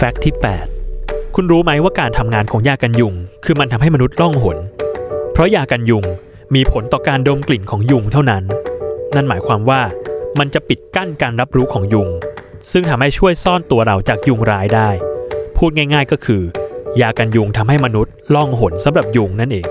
[0.00, 0.34] แฟกต์ที่
[0.84, 4.58] 8 คุณรู้ไหมว่าการทำงานของยากันยุง คือมันทำให้มนุษย์ล่องหน
[5.32, 6.04] เพราะยากันยุง
[6.54, 8.44] มีผลต่อการดมกลิ่นของยุงเท่านั้น
[9.14, 9.80] นั่นหมายความว่า
[10.38, 12.08] มันจะปิดกั้นการรับรู้ของยุง
[12.72, 14.88] ซึ่งทำให้ช่วยซ่อนตัวเราจากยุงร้ายได้
[15.56, 16.42] พูดง่ายๆก็คือ
[17.00, 19.66] ยากันยุงทำให้มนุษย์ล่องหนสำหรับยุงนั่นเอง